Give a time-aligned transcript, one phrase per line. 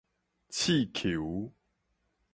[0.49, 1.53] 刺虯